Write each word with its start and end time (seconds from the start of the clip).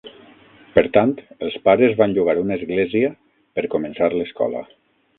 Per 0.77 0.83
tant, 0.95 1.13
els 1.49 1.59
pares 1.69 1.95
van 2.01 2.17
llogar 2.17 2.37
una 2.47 2.59
església 2.59 3.15
per 3.59 3.71
començar 3.79 4.15
l'escola. 4.19 4.69